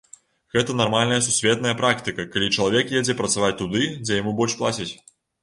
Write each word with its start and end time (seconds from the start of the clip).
Гэта 0.53 0.75
нармальная 0.77 1.19
сусветная 1.27 1.73
практыка, 1.81 2.25
калі 2.37 2.47
чалавек 2.57 2.95
едзе 2.99 3.17
працаваць 3.21 3.53
туды, 3.61 3.85
дзе 4.03 4.19
яму 4.23 4.35
больш 4.43 4.59
плацяць. 4.65 4.91